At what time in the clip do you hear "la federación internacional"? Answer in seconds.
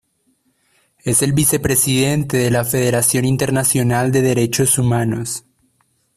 2.49-4.11